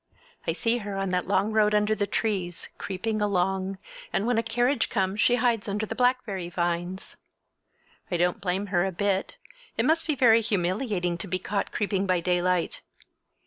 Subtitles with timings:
[0.47, 3.77] I see her on that long road under the trees, creeping along,
[4.11, 7.15] and when a carriage comes she hides under the blackberry vines.
[8.09, 9.37] I don't blame her a bit.
[9.77, 12.81] It must be very humiliating to be caught creeping by daylight!